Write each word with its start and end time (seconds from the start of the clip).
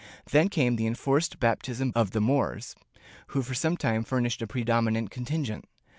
Then 0.31 0.49
came 0.49 0.77
the 0.77 0.87
enforced 0.87 1.39
baptism 1.39 1.91
of 1.93 2.09
the 2.09 2.21
Moors, 2.21 2.73
who 3.27 3.43
for 3.43 3.53
some 3.53 3.77
time 3.77 4.03
furnished 4.03 4.41
a 4.41 4.47
predominant 4.47 5.11
contingent. 5.11 5.65